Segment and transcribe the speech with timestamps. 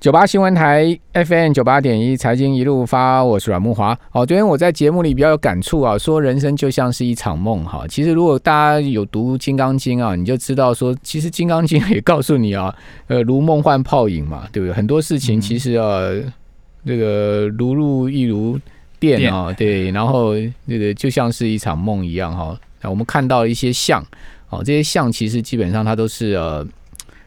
[0.00, 3.92] 九八新闻台 FM 九八点一财经一路发，我是阮木华。
[4.12, 7.84] 哦，昨天我在节目里比较有感触啊，说人生就像是一场梦哈。
[7.86, 12.74] 其实如果大家有读《金刚经》啊，你就知道说，其实《金刚经》也告诉你啊，
[13.08, 14.72] 呃，如梦幻泡影嘛，对不对？
[14.72, 16.00] 很多事情其实啊，
[16.86, 18.58] 这个如露亦如
[18.98, 20.32] 电啊，对，然后
[20.64, 22.58] 那个就像是一场梦一样哈。
[22.84, 24.02] 我们看到一些像，
[24.48, 26.66] 哦，这些像其实基本上它都是呃，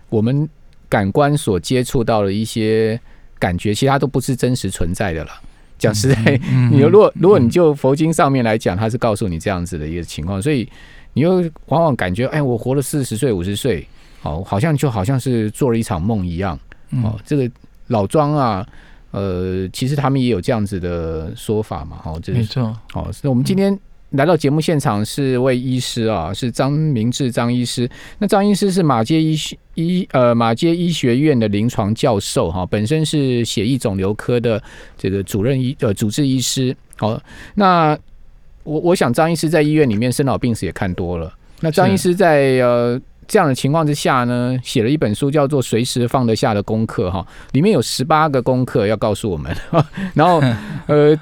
[0.09, 0.49] 我们。
[0.93, 2.99] 感官所接触到的一些
[3.39, 5.31] 感觉，其他都不是真实存在的了。
[5.79, 6.39] 讲实在，
[6.71, 10.69] 你如果如果你就佛经上面来讲，它是告诉你这样子的一个情况，所以
[11.13, 13.87] 你又往往感觉，哎，我活了四十岁、五十岁，
[14.21, 16.57] 哦，好像就好像是做了一场梦一样。
[17.03, 17.49] 哦，这个
[17.87, 18.63] 老庄啊，
[19.09, 21.99] 呃，其实他们也有这样子的说法嘛。
[22.05, 22.65] 哦，没错。
[22.93, 23.75] 哦，那我们今天。
[24.13, 27.89] 来到节目现场是位医师啊，是张明志张医师。
[28.19, 29.35] 那张医师是马街医
[29.73, 34.61] 医呃马街医学院的临床教授哈，本身是血液肿瘤科的
[34.95, 36.75] 这个主任医呃主治医师。
[36.97, 37.19] 好，
[37.55, 37.97] 那
[38.63, 41.33] 我我想张医师在医院里面生老病死也看多了。
[41.61, 49.51] 那张医师在呃这样的情况之下呢，写了一本书叫做《随时放得下的功课》哈，里面有十八个功课要告诉我们。
[50.13, 50.39] 然后
[50.85, 51.19] 呃。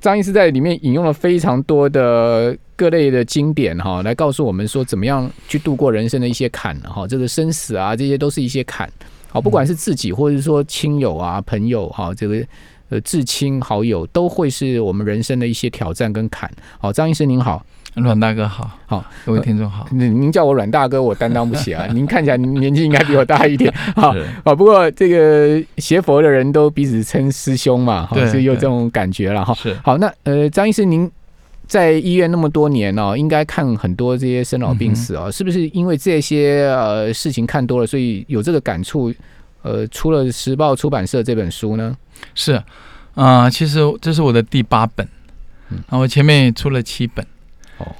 [0.00, 8.90] 张医师在里面引用了非常多的各类的经典哈，来告诉我们说怎么样去度过人生的一些坎哈，这个生死啊，这些都是一些坎。
[9.28, 12.42] 好，不管是自己或者是说亲友啊、朋友哈，这个
[12.88, 16.50] 呃至亲好友都会是我们人生的一些挑战跟坎。
[16.78, 17.64] 好，张医师您好。
[18.00, 19.86] 阮大哥好，好，各位听众好。
[19.90, 21.86] 您您叫我阮大哥，我担当不起啊。
[21.92, 24.54] 您看起来年纪应该比我大一点， 好，好。
[24.54, 29.52] 不过这个学佛的人都彼此称师兄嘛，哈，是有这种感觉了哈。
[29.54, 31.10] 是，好，那呃，张医师，您
[31.66, 39.12] 在医院那么多年哦，应该看很多这些生老病死啊，是不是因为这些呃事情看多了，所以有这个感触？
[39.62, 41.94] 呃，出了时报出版社这本书呢？
[42.34, 42.62] 是，
[43.14, 45.06] 啊，其实这是我的第八本，
[45.88, 47.22] 啊，我前面出了七本。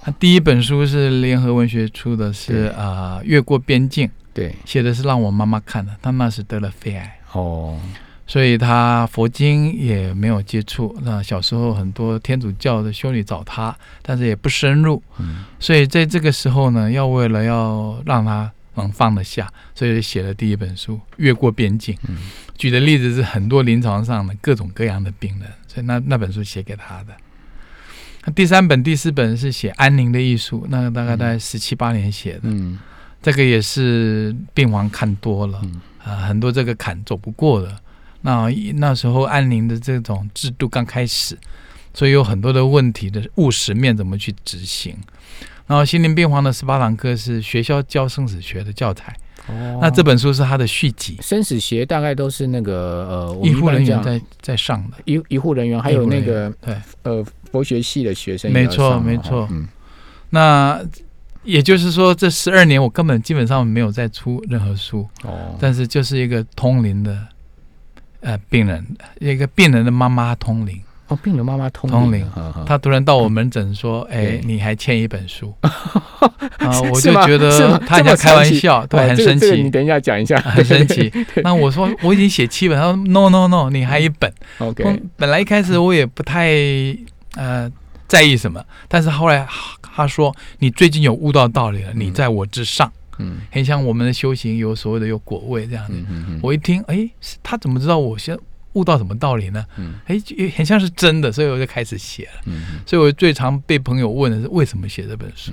[0.02, 7.18] 他第一本书是联合文学出的，是啊，越过边境，对，写的是让我妈妈看的，她那时得了肺癌。
[7.32, 7.78] 哦，
[8.26, 10.96] 所以他佛经也没有接触。
[11.02, 21.94] 那小时候很多天主教的修女找他，但是也不深入，嗯，所以在这个时候呢，要为了要让他能放得下，所以写了第一本书《越过边境》。
[22.08, 22.16] 嗯，
[22.56, 27.14] 举的例子是很多临床上的各种各样的病人，所以那那本书写给他的。
[28.24, 32.78] 那第三本、第四本是写安宁的艺术，那个大概在十七八年写的，嗯，
[33.22, 35.62] 这个也是病房看多了，
[36.04, 37.74] 啊，很多这个坎走不过的。
[38.22, 41.38] 那那时候安宁的这种制度刚开始，
[41.94, 44.94] 所以有很多的问题的务实面怎么去执行。
[45.66, 49.16] 然后心灵病房的十八堂课是学校教生死学的教材。
[49.80, 52.74] 那这本书是他的续集，生死学大概都是那个
[53.08, 56.76] 呃医护人员在在上的，医医护人员还有那个对。
[57.02, 59.46] 呃佛学系的学生，没错没错。
[59.50, 59.66] 嗯，
[60.30, 60.80] 那
[61.42, 67.18] 也就是说这十二年我根本基本上没有再出任何书哦，但是就是一个通灵的
[68.20, 68.86] 呃病人，
[69.18, 70.80] 一个病人的妈妈通灵。
[71.08, 72.24] 哦，病人妈妈通通灵，
[72.64, 75.52] 他突然到我门诊说：“哎，你还欠一本书。
[76.58, 79.60] ”啊， 我就觉得他在开玩笑，对，很生气。
[79.60, 81.12] 你等一下讲一下， 很生气。
[81.42, 84.32] 那我说我已经写七本，他说：“No No No，你还一本。
[84.58, 86.48] ”OK，本来一开始我也不太
[87.34, 87.70] 呃
[88.08, 89.46] 在意什么，但是后来
[89.82, 92.90] 他说：“你最近有悟到道理了，你在我之上。”
[93.22, 95.92] 嗯，很像我们的修行有所谓的有果位这样子。
[96.42, 97.08] 我一听，哎，
[97.42, 98.38] 他怎么知道我先？
[98.74, 99.66] 悟到什么道理呢？
[99.76, 100.16] 嗯，哎，
[100.56, 102.42] 很像是真的，所以我就开始写了。
[102.46, 105.52] 嗯，所以我最常被朋友问的是为什么写这本书，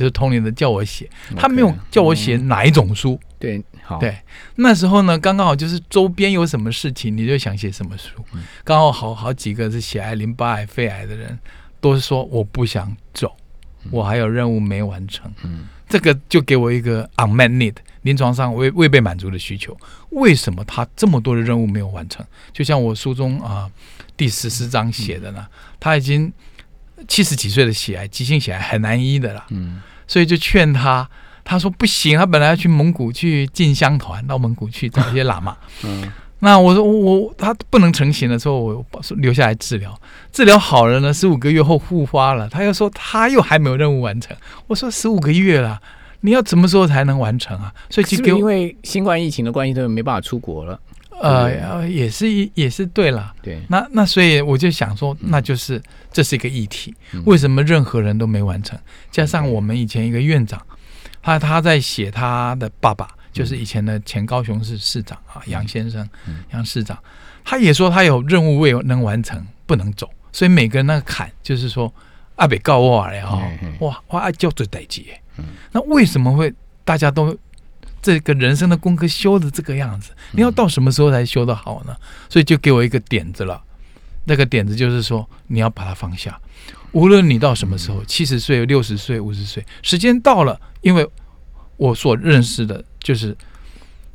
[0.00, 1.06] 就是通灵的叫我写，
[1.36, 3.20] 他没有叫我写哪一种书。
[3.38, 4.16] 对，好，对，
[4.54, 8.24] 那时候呢，刚刚好就是周边有什么事情，你就想写什么书。
[8.64, 11.38] 刚好好好几个是血癌、淋巴癌、肺癌的人，
[11.82, 13.30] 都是说我不想走，
[13.90, 15.30] 我还有任务没完成。
[15.44, 17.74] 嗯，这个就给我一个 unmet need。
[18.00, 19.76] 临床上未未被满足的需求，
[20.12, 22.24] 为什么他这么多的任务没有完成？
[22.54, 23.70] 就像我书中啊
[24.16, 25.46] 第十四章写的呢，
[25.78, 26.32] 他已经
[27.06, 29.44] 七十几岁的血癌，急性血癌很难医的了。
[29.50, 31.08] 嗯，所以就劝他，
[31.44, 35.56] 他说不行，他本来要去蒙古去进香团，到蒙古去找一些喇嘛。
[35.84, 36.10] 嗯，
[36.40, 38.84] 那我说我他不能成型的时候，我
[39.18, 39.96] 留下来治疗，
[40.32, 44.36] 治疗好了呢，十五个月后复发了，他又说他又还没有任务完成。
[44.66, 45.80] 我说十五个月了。
[46.22, 47.72] 你要什么时候才能完成啊？
[47.88, 50.78] 所以其实因为新冠疫情的关系，都没办法出国了。
[51.20, 53.32] 呃，也是一也是对了。
[53.42, 55.80] 对，那那所以我就想说，那就是
[56.10, 56.94] 这是一个议题。
[57.26, 58.78] 为什么任何人都没完成？
[59.10, 60.60] 加上我们以前一个院长，
[61.22, 66.08] 他他在写他的爸爸就是以前的前高雄市市长啊，杨先生，
[66.52, 66.98] 杨市长，
[67.44, 71.92] 他也说他有任务未能完成，不能走，所以每个人那个坎就是说
[72.36, 73.42] 阿北告我了哈，
[73.80, 75.20] 哇哇叫做代劫，
[75.72, 76.52] 那为什么会
[76.84, 77.36] 大家都
[78.02, 80.10] 这个人生的功课修的这个样子？
[80.32, 81.96] 你要到什么时候才修得好呢？
[82.28, 83.62] 所以就给我一个点子了，
[84.24, 86.40] 那个点子就是说你要把它放下。
[86.92, 91.08] 无论你到什么时候，七十岁、六十岁、五十岁，时间到了，因为
[91.76, 93.36] 我所认识的就是，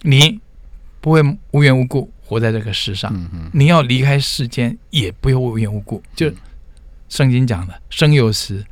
[0.01, 0.39] 你
[0.99, 1.21] 不会
[1.51, 3.13] 无缘无故活在这个世上，
[3.53, 6.03] 你要离开世间也不会无缘无故。
[6.15, 6.29] 就
[7.07, 8.65] 圣经讲的，生有时，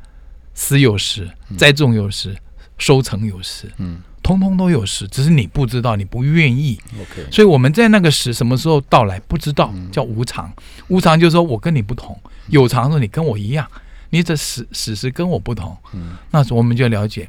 [0.52, 2.36] 死有时，栽种有时，
[2.76, 6.80] 收成有时，嗯，通通都有时，只是你不知道，你不愿意。
[6.98, 10.50] OK，所以我们在那个时什么时候到来不知道，叫无常。
[10.88, 12.18] 无常就是说我跟你不同，
[12.48, 13.68] 有常说你跟我一样。
[14.08, 17.28] 你这史史实跟我不同，嗯，那我们就了解，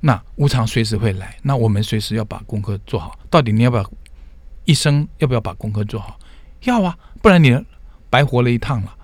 [0.00, 3.18] 那无常随时会来，那我们随时要把功课做好。
[3.28, 3.90] 到底你要不要
[4.64, 6.18] 一生要不要把功课做好？
[6.64, 7.58] 要啊，不然你
[8.08, 8.94] 白活了一趟了。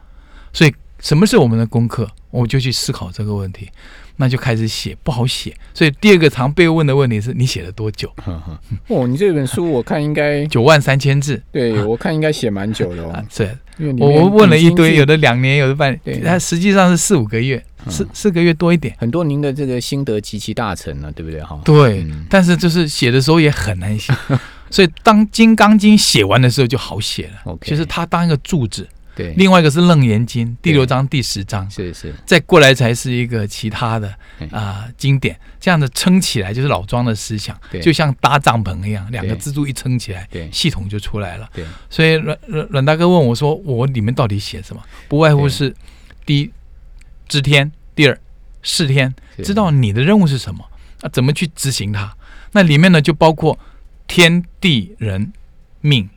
[0.53, 2.09] 所以，什么是我们的功课？
[2.31, 3.71] 我就去思考这个问题。
[4.17, 8.13] 那就开始写，不好写，所以第二个常被问的问题是你写了多久？
[8.89, 13.23] 哦，你这本书我看应该九万三千字，对我看应该写蛮久的哦。
[13.31, 13.49] 是，
[13.99, 18.95] 我我问了一堆，有的两年，有的半年，它实际上是四五个月，四四个月多一点。
[18.99, 21.43] 很多您的这个心得极其大成了，对不对？
[21.43, 24.13] 哈，对，但是就是写的时候也很难写，
[24.71, 27.59] 所以当《金刚经》写完的时候就好写了。
[27.63, 28.89] 其实它当一个柱子。
[29.15, 34.13] 对，另外一个是《楞严经》第六章第十章，是是，再过来才是一个其他的
[34.51, 41.49] 啊经典，这样的撑起来就是老庄的思想，就像搭帐篷一样，两个支柱一撑起来，对，系统就出来了。
[41.55, 45.75] 对，所以阮阮阮大哥问我说：“我里面到底写什么？”不外乎是
[46.27, 46.51] 第一
[47.29, 48.19] 知天，第二
[48.63, 49.15] 视天，
[49.45, 50.65] 知道你的任务是什么
[51.03, 51.09] 啊？
[51.11, 52.17] 怎么去执行它？
[52.53, 53.59] 那里面呢就包括
[54.09, 55.33] 天地人
[55.81, 56.11] 命运。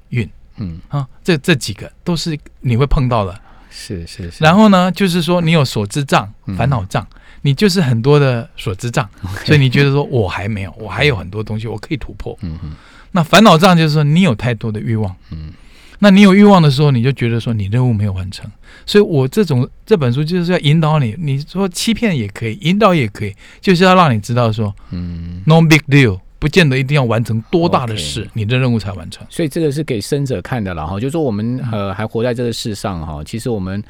[0.57, 3.39] 嗯啊，这这几个都是你会碰到的，
[3.69, 4.43] 是是是。
[4.43, 7.05] 然后呢，就是说你有所知障、烦恼障，
[7.41, 9.07] 你就是很多的所知障，
[9.45, 12.37] 所以你觉得说我还没有，我还有很多东西我可以突破。
[12.41, 12.71] 嗯嗯。
[13.11, 15.15] 那烦恼障就是说你有太多的欲望。
[15.31, 15.53] 嗯。
[15.99, 18.45] 那你有欲望的时候，你就觉得说你任务没有完成。
[18.85, 26.19] 所以我这种这本书就是要引导你，你说欺骗也可以，引导也可以，就是要让你知道说，嗯，no big deal。
[26.39, 29.25] 不见得一定要完成多大的事，你的任务才完成。
[29.27, 33.83] 所以这个是给生者看的了哈，就说我们呃还活在这个世上哈，其实我们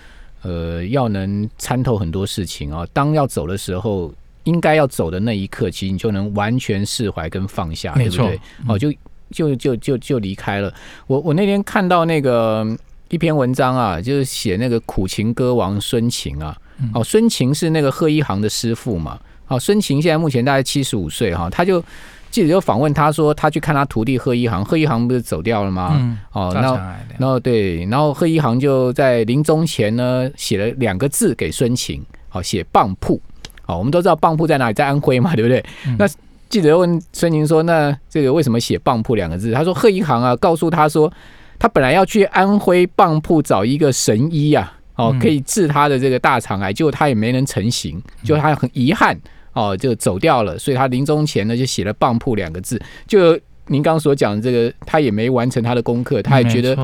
[0.43, 2.87] 呃要能参透很多事情啊。
[2.93, 4.13] 当要走的时候，
[4.45, 8.39] 应该要走的那一刻，其实你就能完全释怀跟放下，对不对？
[8.65, 8.93] 哦，就
[9.29, 10.73] 就就就就离开了。
[11.07, 12.65] 我我那天看到那个
[13.09, 16.57] 一篇文章啊，就是写那个苦情歌王孙晴啊，
[16.93, 19.19] 哦，孙晴是那个贺一航的师傅嘛。
[19.49, 21.83] 哦，孙晴现在目前大概七十五岁哈，他就。
[22.29, 26.17] 记者就访问他说，他去看他徒弟贺一航，贺一航不是走掉了吗？
[26.31, 26.79] 哦，然后
[27.17, 33.19] 然后对，然后贺一航就在临终前呢写了两个字给孙晴，好写棒铺。
[33.63, 35.63] 好，我们都知道棒铺在哪里，在安徽嘛，对不对？
[35.97, 36.07] 那
[36.49, 39.51] 记者问孙晴说，那这个为什么写棒铺两个字？
[39.51, 41.11] 他说贺一航啊，告诉他说，
[41.59, 49.19] 他本来要去安徽棒铺找一个神医啊，哦，可以治他的这个大肠癌，结果他也没能成行，就他很遗憾。
[49.57, 52.79] 哦，就走掉了，所以他临终前呢就写了“棒铺”两个字。
[53.07, 53.33] 就
[53.65, 56.77] 您刚刚所讲的这个，他也没完成他的功课，他也觉得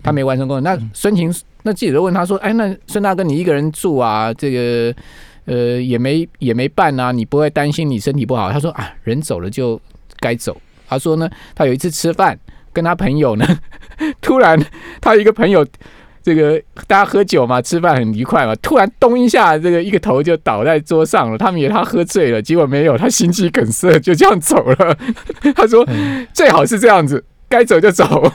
[0.00, 0.60] 他没完成功课。
[0.60, 4.32] 那孙晴，那记者问他说：“哎，那孙大哥你一个人住啊？
[4.34, 4.94] 这个
[5.46, 9.80] 呃也没也没办啊，你不会担心你身体不好？”他说：“啊，人走了就
[10.20, 10.56] 该走。”
[10.88, 12.38] 他说呢，他有一次吃饭，
[12.72, 13.44] 跟他朋友呢，
[14.22, 14.56] 突然
[15.00, 15.66] 他一个朋友。
[16.22, 21.38] 这个大家喝酒嘛，吃饭很愉快嘛，突然咚一下，这个一个头就倒在桌上了。
[21.38, 24.96] 他们以为他喝醉了，结果没有，他心肌梗塞，就这样走了。
[25.54, 25.86] 他说
[26.34, 28.30] ：“最好是这样子，该走就走。”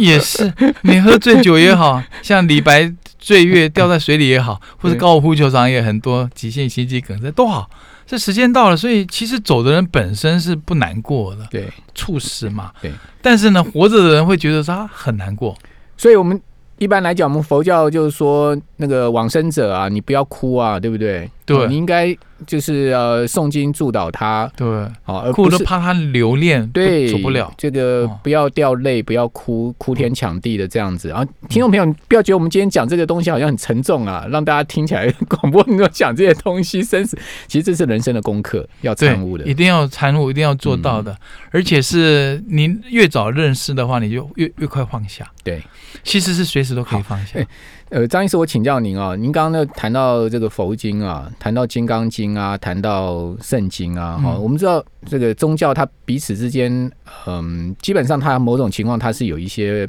[0.00, 7.70] 也是，你喝醉酒也好像李白醉月掉在水里也好， 或者高尔夫球场也很多急性心肌梗塞都好。
[8.06, 12.72] 这时间到了，所以其实走的人本身是不难过的，对，猝死嘛。
[12.82, 12.90] 对，
[13.22, 15.56] 但是呢，活着的人会觉得他很难过，
[15.96, 16.40] 所以我们。
[16.80, 21.30] 一般来讲，我们佛教就是说，那个往生者啊，你不要哭啊，对不对？
[21.44, 22.16] 对，你应该。
[22.46, 24.66] 就是呃诵经助导他，对，
[25.02, 27.52] 好，而不是怕他留恋，对，走不了。
[27.56, 31.08] 这个不要掉泪，不要哭，哭天抢地的这样子。
[31.08, 41.16] 然后听众朋友不要觉得我们今天讲这个东西好像很沉重啊，让大家听起来广播你要讲这些东西生死，其实这是人生的功课，要参悟的，一定要参悟，一定要做到的。
[41.50, 45.28] 而且是您越早认识的话，你就越越快放下。
[45.42, 45.62] 对，
[46.04, 47.38] 其实是随时都可以放下。
[47.90, 56.90] 呃，张医师，我请教您啊，您刚刚呢谈到这个佛经啊，谈到《金刚经》啊，谈到圣经啊，哈，我们知道这个宗教它彼此之间，
[57.26, 59.88] 嗯，基本上它某种情况它是有一些。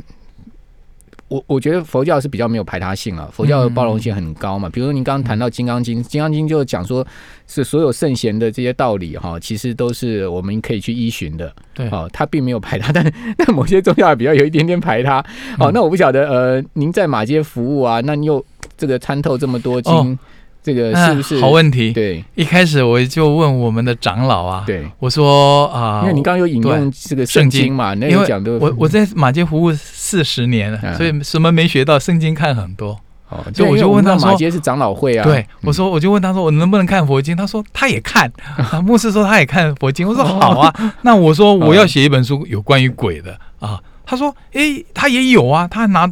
[1.32, 4.70] 我我觉得佛教是比较没有排他性啊，佛教的包容性很高嘛。
[4.70, 7.08] 比如说您刚刚谈到《金刚经》，《金刚经》就讲说
[7.48, 11.50] 是所有圣贤的这些道理哈，其实都是我们可以去依循的。
[11.74, 15.24] 对，哦，他并没有排他，但但某些宗教比较有一点点排他。
[15.58, 18.46] 哦，那我不晓得，呃，您在马街服务啊，那你又
[18.76, 20.20] 这个参透这么多经。
[20.64, 21.92] 这个是不是好问题？
[21.92, 33.00] 对，一开始我就问我们的长老啊，对，我说啊，因为你刚刚有引用这个圣经嘛，那个讲的，我我在马街服务四十年了，所以什么没学到，圣经看很多。
[33.30, 37.36] 哦，就我就问他说，马街是长老会啊，对，我说我就问他说，我能不能看佛经？
[37.36, 38.32] 他说他也看，
[38.86, 40.08] 牧师说他也看佛经。
[40.08, 43.80] 我说好啊，那我说我要写一本书有关于鬼的啊。
[44.06, 46.12] 他说，哎，他也有啊，他拿。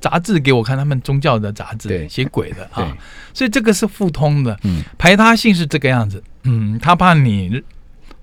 [0.00, 2.96] 杂志给我看，他们宗教的杂志，写鬼的啊，
[3.34, 4.58] 所以这个是互通的。
[4.64, 6.22] 嗯，排他性是这个样子。
[6.44, 7.62] 嗯，他怕你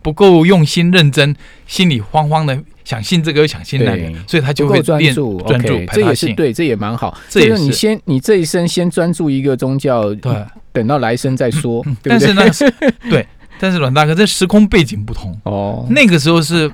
[0.02, 1.36] 不够用心认真，
[1.68, 5.40] 心里慌慌的，想信这个又想信那个，所以他就会专注。
[5.42, 7.16] 专注，这也是对，这也蛮好。
[7.30, 10.34] 这也是你先，你这一生先专注一个宗教，对，
[10.72, 11.86] 等到来生再说。
[12.02, 12.42] 但是呢，
[13.10, 13.28] 对，
[13.60, 15.86] 但是阮大哥，这时空背景不同哦。
[15.92, 16.72] 那个时候是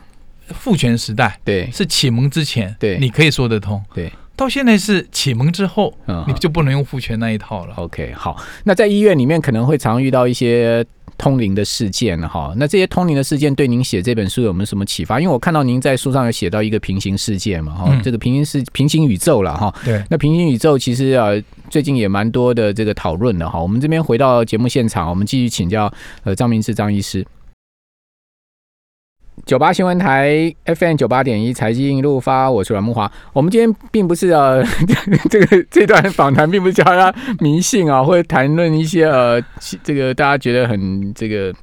[0.48, 4.10] 父权时代，对，是启蒙之前，对，你可以说得通，对。
[4.36, 5.94] 到现在是启蒙之后，
[6.28, 7.76] 你就不能用父权那一套了。
[7.76, 10.84] OK，好，那在医院里面可能会常遇到一些
[11.18, 12.52] 通灵的事件哈。
[12.58, 15.20] 那这些通灵的事件对您写这本书有没有什么启发？
[15.20, 19.74] 因为我看到您在书上有写到一个平行世界嘛，哈，这个平行世平行宇宙了哈。
[19.86, 21.30] 对，那平行宇宙其实啊，
[21.70, 23.62] 最近也蛮多的这个讨论的哈。
[23.62, 27.24] 我们这边回到节目现场，我们继续请教呃张明志张医师。
[29.46, 33.12] 九八新闻台 FM 九八点一财经一路发，我是阮木华。
[33.34, 34.64] 我们今天并不是呃，
[35.30, 39.44] 这个这段访谈并不是教大家迷信啊，或者谈论一些呃，
[39.84, 41.54] 这个大家觉得很这个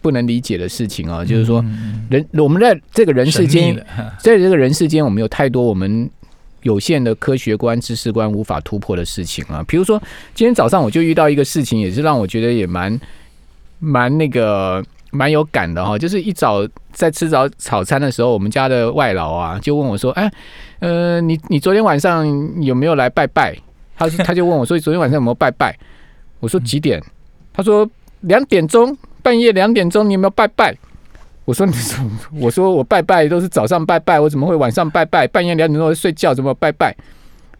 [0.00, 1.24] 不能理解的事情啊。
[1.24, 1.64] 就是说，
[2.08, 3.74] 人我们在这个人世间，
[4.22, 6.08] 在这个人世间，我们有太多我们
[6.62, 9.64] 有限的科学观、知识观无法突破的事情啊。
[9.66, 10.00] 比如说，
[10.32, 13.00] 今天早上我就遇到一个事情，也是让我觉得也蛮
[13.80, 14.80] 蛮那个。
[15.10, 20.30] 蛮有感的哈，就是一早在吃早早餐的时候，我们家的外劳啊就问我说：“哎，
[20.78, 22.26] 呃，你你昨天晚上
[22.62, 23.56] 有没有来拜拜？”
[23.96, 25.76] 他 他就问我说：“昨天晚上有没有拜拜？”
[26.40, 27.02] 我说：“几点？”
[27.52, 27.88] 他说
[28.22, 30.74] ：“两点钟，半夜两点钟，你有没有拜拜？”
[31.44, 32.04] 我说：“你说，
[32.40, 35.26] 我说我拜拜都是早上拜拜，我怎么会晚上拜拜？
[35.26, 36.96] 半夜两点钟睡觉怎么拜拜？”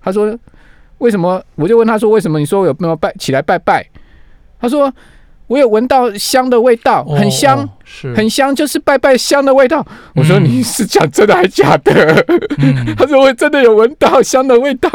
[0.01, 0.39] 他说
[0.99, 2.39] ：“为什么？”我就问他说：“为什么？
[2.39, 3.87] 你说我有没有拜起来拜拜？”
[4.61, 4.93] 他说。
[5.51, 9.85] 我有闻到香的味道，很香，是很香，就是拜拜香的味道。
[10.15, 12.25] 我说你是讲真的还是假的？
[12.97, 14.89] 他说我真的有闻到香的味道。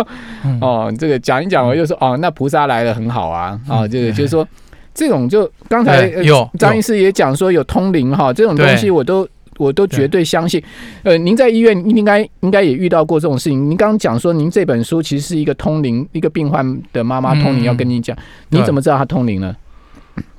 [0.62, 3.60] 哦，这个讲一讲，我就说哦，那菩萨来了很好啊。
[3.68, 4.48] 啊，这个就是说
[4.94, 10.64] 这种就刚才有张医师也讲说有通灵哈，这种东西我都我都绝对相信。
[11.04, 13.70] 呃，您在医院应该应该也遇到过这种事情。
[13.70, 18.16] 您刚刚讲说您这本书其实是一个通灵，一个病患的妈妈通灵要跟你讲，
[18.52, 19.54] 你怎么知道他通灵呢？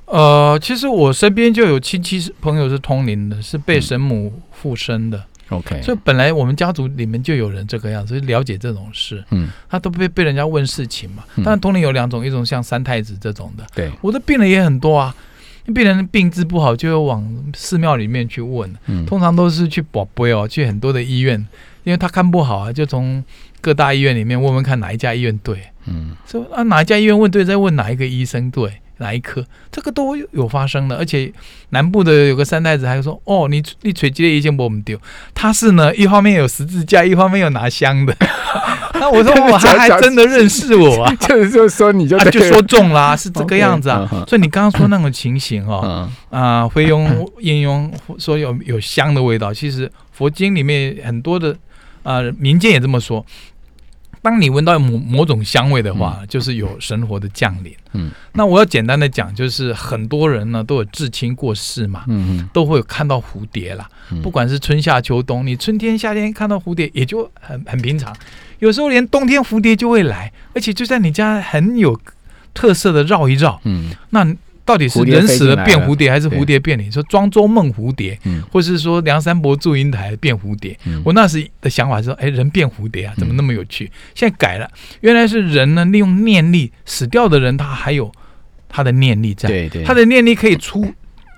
[0.07, 5.23] 呃，其实我身边就有亲戚朋友是通灵的，是被神母附身的。
[5.49, 9.23] OK，所以本来我们家族里面就有人这个样子，了解这种事。
[9.31, 11.23] 嗯，他都被被人家问事情嘛。
[11.37, 13.65] 当然通灵有两种，一种像三太子这种的。
[13.73, 15.15] 对，我的病人也很多啊，
[15.73, 18.73] 病人病治不好就要往寺庙里面去问。
[18.87, 21.39] 嗯，通常都是去宝贝哦，去很多的医院，
[21.83, 23.23] 因为他看不好啊，就从
[23.61, 25.63] 各大医院里面问问看哪一家医院对。
[25.85, 28.81] 嗯，说啊哪一家医院问对，再问哪一个医生对。
[28.97, 29.45] 哪一科？
[29.71, 31.31] 这个都有发生的，而且
[31.69, 34.99] 南部的有个三太子，还说：“哦，你你垂直的一件不我们丢。”
[35.33, 38.15] 他是呢，一方面有十字架，一方面有拿香的。
[38.99, 44.07] 那我说 我还还真的认识我啊， 就是就说你就就说中啦，是这个样子啊。
[44.27, 51.55] 所以你刚刚说那种情形哦，啊，会用应用说有有香的味道，其实佛经里面很多的
[52.01, 53.23] 啊民间也这么说。
[54.27, 57.73] 当你闻到某某种香味的话，就是有神活的降临。
[57.93, 63.89] 嗯，那我要简单的讲，就是很多人呢都有至亲过世嘛，嗯嗯，都会有看到蝴蝶啦。
[64.21, 68.13] 不管是春夏秋冬，你春天夏天看到蝴蝶也就很很平常。
[68.59, 71.97] 有时候连冬天蝴蝶就会来，而且就在你家很有
[72.53, 73.61] 特色的绕一绕。
[73.63, 74.35] 嗯，那。
[74.67, 76.91] 到底是人死了变蝴蝶，还是蝴蝶变你？
[76.91, 78.19] 说庄周梦蝴蝶，
[78.51, 80.77] 或是说梁山伯祝英台变蝴蝶？
[81.05, 83.89] 我那时的想法是说，哎，人变蝴蝶啊，怎么那么有趣？
[84.13, 84.69] 现在改了，
[84.99, 88.11] 原来是人呢，利用念力，死掉的人他还有
[88.67, 90.93] 他的念力在，对对，他的念力可以出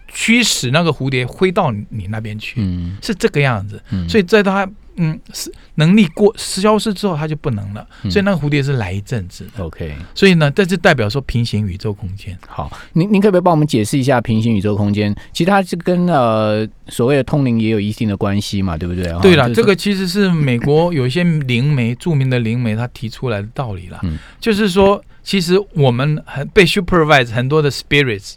[0.07, 2.59] 驱使那个蝴蝶飞到你那边去，
[2.99, 3.79] 是这个样子。
[4.07, 4.67] 所以在他
[5.01, 7.87] 嗯，是能力过消失之后，它就不能了。
[8.09, 9.47] 所以那个蝴蝶是来一阵子。
[9.57, 12.37] OK，所以呢，这就代表说平行宇宙空间。
[12.45, 15.15] 好，您您可不可以帮我们解释一下平行宇宙空间？
[15.31, 19.05] 其实它是跟呃所谓的通灵也有一定的关系嘛，对不对？
[19.21, 23.99] 对了，这个其实是美国有一些灵媒， 著名的灵媒他提出来的道理了。
[24.03, 28.33] 嗯，就是说，其实我们很被 supervise 很多的 spirits。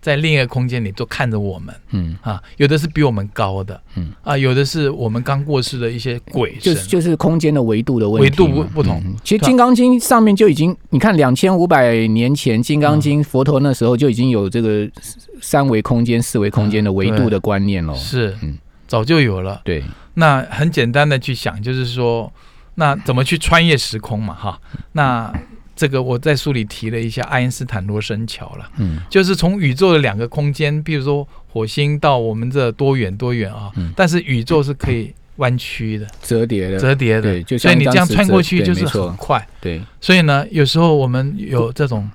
[0.00, 2.16] 在另一个空间里都看着我们，嗯。
[2.22, 4.12] 啊，有的是比我们高的，嗯。
[4.22, 9.02] 啊，有的是我们刚过世的一些鬼就是就是空间的维度的问题，维度不不同。
[9.22, 14.88] 其实《金刚经》上面就已经，你看两千五百年前，《金刚经》佛陀那时候就已经有这个
[15.40, 19.60] 三维空间、四维空间的维度的观念了，是，嗯，早就有了。
[19.64, 22.32] 对，那很简单的去想，就是说，
[22.76, 24.34] 那怎么去穿越时空嘛？
[24.34, 24.60] 哈，
[24.92, 25.32] 那。
[25.80, 39.80] 这个我在书里提了一下爱因斯坦罗森桥了，嗯，就是从宇宙的两个空间，比如说火星到我们这多远多远啊，但是宇宙是可以弯曲的、折叠的、折叠的，所以你这样穿过去就是很快，对。
[40.02, 42.10] 所以呢，有时候我们有这种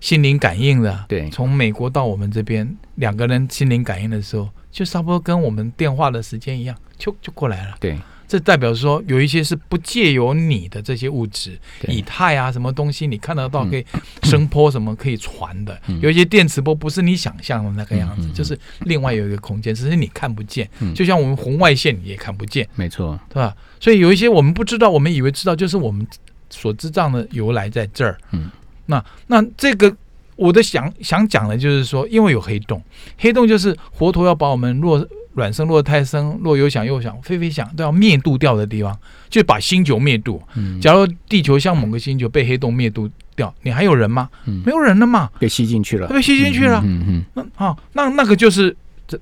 [0.00, 7.96] 心灵感应的，对，从美国到我们这边两个人心灵感应的时候，就差不多跟我们电话的时间一样，就就过来了，对。
[8.28, 11.58] 这代表说有一些是不借由你的这些物质，
[11.88, 13.82] 以太啊什么东西，你看得到可以
[14.24, 20.68] 声波什么可以传的，有一些电磁波不是你想象的那个样子，就是另外有一个空间，只是你看不见。
[20.94, 23.56] 就像我们红外线你也看不见，没错，对吧？
[23.80, 26.06] 所以有一些我们不知道，我们以为知道，就是我们
[26.50, 28.18] 所知障的由来在这儿。
[28.32, 28.50] 嗯，
[28.84, 29.96] 那那这个
[30.36, 32.82] 我的想想讲的就是说，因为有黑洞，
[33.16, 35.08] 黑洞就是佛陀要把我们若。
[35.38, 38.94] 卵生若胎生，若有想又想，飞飞想都要灭度掉的地方，
[39.30, 40.42] 就把星球灭度。
[40.82, 44.28] 假如地球像某个星球被黑洞灭度掉，你还有人吗？
[44.44, 46.82] 没有人了嘛，被吸进去了，被吸进去了。
[46.84, 48.76] 嗯嗯，那好，那那个就是
[49.06, 49.18] 这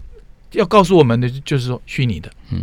[0.51, 2.29] 要告诉我们的，就是说虚拟的。
[2.51, 2.63] 嗯。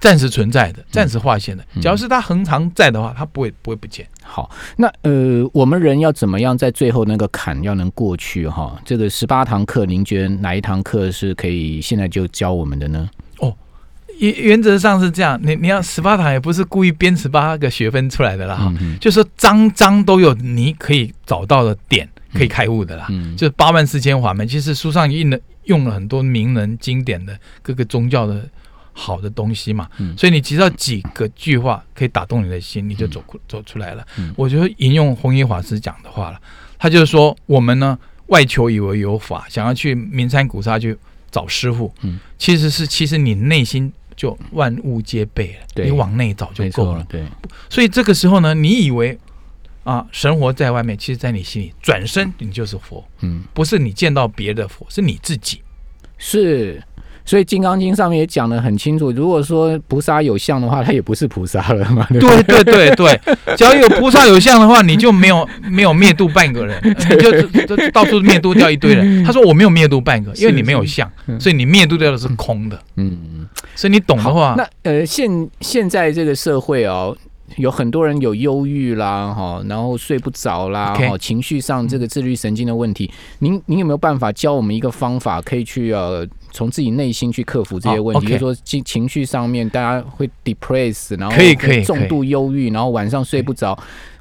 [0.00, 1.64] 暂时存在的，暂时划线的。
[1.80, 4.06] 只要是它恒常在的话，它不会不会不见。
[4.22, 8.80] 好，那呃，我们人要怎么样在最后那个坎要能过去哈？
[8.84, 13.08] 这个十八堂课，您觉得哪一堂课是可以现在就教我们的呢？
[13.38, 13.54] 哦，
[14.18, 15.40] 原原则上是这样。
[15.42, 23.06] 你你要十八堂也不是故意编十八个学分出来的啦哈，就是章章都有你可以找到的点可以开悟的啦。
[23.08, 28.48] 嗯，就是八万四千法门，其实书上印了用了很多名人经典的各个宗教的。
[28.98, 34.04] 好的东西嘛，所以你知道几个句话可以打动你的心，你就走走出来了。
[34.34, 36.40] 我就引用弘一法师讲的话了，
[36.76, 40.98] 他就是说，我们呢外求以为有法，想要去名山古刹去
[41.30, 47.06] 找师傅，嗯，其实是其实你内心就万物皆备了，你往内找就够了。
[47.08, 47.24] 对，
[47.70, 49.16] 所以这个时候呢，你以为
[49.84, 55.62] 啊神活在外面，其实在你心里，转身你就是佛，嗯，不是你见到别的佛，是你自己，
[56.18, 56.82] 是。
[57.28, 62.06] 所以《金刚经》上面也讲得很清楚，如果说菩萨有相的话，他也不是菩萨了嘛。
[62.08, 63.20] 对对对对，
[63.54, 66.80] 只要有菩萨有相的话，你就没有没有灭度半个人，
[67.20, 69.22] 就就到处灭度掉一堆人。
[69.22, 71.06] 他说我没有灭度半个，因为你没有相，
[71.38, 72.80] 所以你灭度掉的是空的。
[72.96, 75.28] 嗯嗯，所以你懂的话，那呃现
[75.60, 77.14] 现在这个社会哦。
[77.56, 88.26] 有很多人有忧郁啦，哈，然后睡不着啦，哈，情绪上这个自律神经的问题，您您有没有办法教我们一个方法，可以去呃从自己内心去克服这些问题？
[88.26, 93.78] 比如说情情绪上面，大家会 depress，然后可以可以重度忧郁，然后晚上睡不着。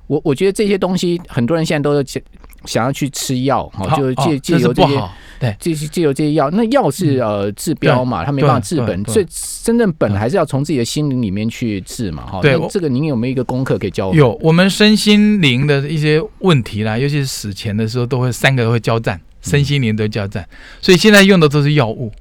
[0.08, 2.24] 我我觉得这些东西，很多人现在都是
[2.66, 5.04] 想要去吃药，哈，就借借由这些。
[5.40, 9.26] 对，借借由这些药，那药是呃治标嘛，它没办法治本，所以
[9.62, 12.26] 真正本还是要从自己的心灵里面去治嘛。
[12.26, 14.16] 哈，对，这个您有没有一个功课可以教我？
[14.16, 20.48] 有，我们身心灵的一些问题啦，尤其是死前的时候，都会三个都会交战，身心灵都交战，
[20.82, 22.12] 所以现在用的都是药物。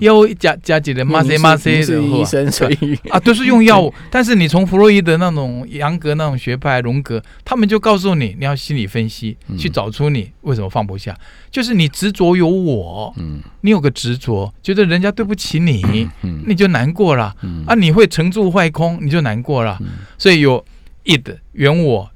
[0.00, 2.98] 药物加加几的马塞马塞的医生，所以。
[3.10, 3.92] 啊都是用药物。
[4.10, 11.14] 但是你从弗洛伊德那种杨格那种学派，荣格他们就告诉你，你要心理分析，去找出你为什么放不下，
[11.50, 17.62] 就是你执着有我，嗯，你有个执着，觉得人家对不起你，嗯，你就难过了，嗯。
[17.66, 19.78] 啊，你会成住坏空，你就难过了。
[20.16, 20.64] 所以有
[21.04, 22.10] id 原我、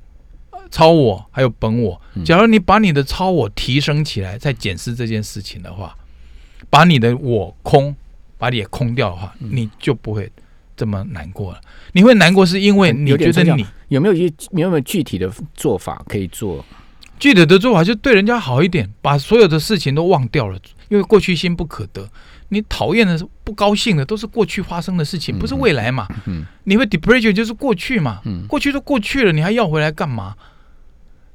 [0.71, 2.01] 超我还有本我。
[2.25, 5.97] 假如你把你的超我提升起来，再检视这件事情的话。
[6.69, 7.97] 把你的我空，
[8.39, 10.31] 把你也空掉的话，你就不会
[10.77, 11.61] 这么难过了。
[11.93, 16.65] 你会难过是因为你觉得你有没有一些有没有具体的做法可以做？
[17.19, 20.57] 具体的做法就对人家好一点，把所有的事情都忘掉了，
[20.91, 22.09] 因为过去心不可得。
[22.51, 26.07] 你讨厌的、不高兴的都是过去发生的事情，不是未来嘛？
[26.27, 28.21] 嗯，你会 depression 就是过去嘛？
[28.27, 30.37] 嗯，过去都过去了，你还要回来干嘛？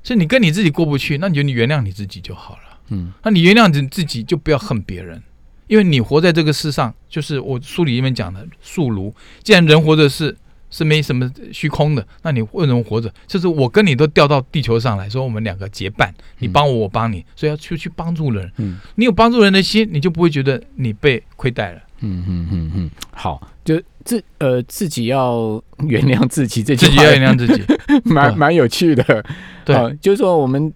[0.05, 2.79] 所以你跟你自己过不去，那你就你原谅你自己就好了。
[2.89, 5.19] 嗯，那你原谅你自己，就不要恨别人，
[5.65, 9.11] 因为你活在这个世上，就是我书里面讲的宿儒。
[9.41, 10.37] 既然人活着是
[10.69, 13.11] 是没什么虚空的，那你为什么活着？
[13.25, 18.51] 就是我跟你都掉到地球上来说，我们两个结伴，你帮我，我帮你，所以要出去帮助人。
[18.57, 21.81] 嗯，你有帮助人的心，你就不会觉得你被亏待了。
[22.01, 27.63] 嗯嗯嗯嗯，好，就自呃自己要原谅自己，自己要原谅自己，
[28.03, 29.25] 蛮蛮有趣的。
[29.63, 30.71] 对，就是说我们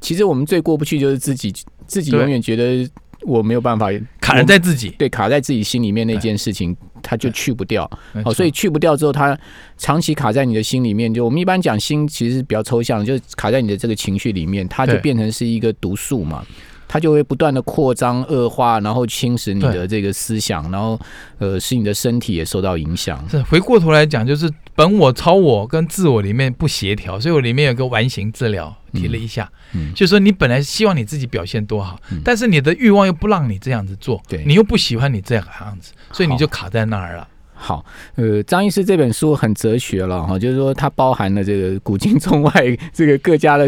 [0.00, 1.52] 其实我们最过不去就是自己，
[1.86, 2.88] 自己永远觉得
[3.22, 3.88] 我没有办法
[4.20, 7.88] 卡在自己，对，卡在自己心里面那件事情，它就去不掉。
[8.24, 9.38] 好，所以去不掉之后，它
[9.78, 11.12] 长期卡在你的心里面。
[11.12, 16.44] 就我们一般讲心，其实比较抽象，就是卡在你的这个情绪里面，它就变成是一个毒素嘛。
[16.92, 21.00] 它就会不断的扩张、恶化，然后侵蚀你的这个思想，然后
[21.38, 23.26] 呃，使你的身体也受到影响。
[23.30, 34.44] 是回过头来讲，就是本我、超我跟自我里面不协调，所以我里面有个完形治疗提了一下，嗯，就是说你本来希望你自己表现多好，但是你的欲望又不让你这样子做，对。
[34.44, 37.26] 你又不喜欢你这样样子，所以你就卡在那儿了。
[37.54, 37.82] 好，
[38.16, 42.52] 呃，张医师这本书很哲学了哈，就是说它包含了这个古今中外
[42.92, 43.66] 这个各家的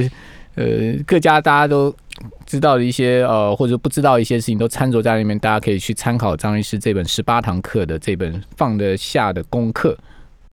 [0.55, 0.65] 呃
[1.07, 1.95] 各家大家都。
[2.47, 9.99] 知道的一些呃，或者不知道一些事情都掺着在里面，大家可以去参考张医师这本十八堂课的这本放得下的功课。